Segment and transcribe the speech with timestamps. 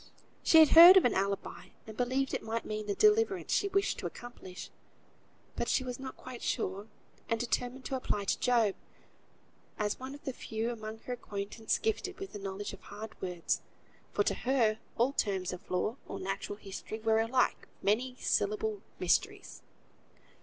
[0.41, 3.99] She had heard of an alibi, and believed it might mean the deliverance she wished
[3.99, 4.71] to accomplish;
[5.55, 6.87] but she was not quite sure,
[7.29, 8.73] and determined to apply to Job,
[9.77, 13.61] as one of the few among her acquaintance gifted with the knowledge of hard words,
[14.11, 19.61] for to her, all terms of law, or natural history, were alike many syllabled mysteries.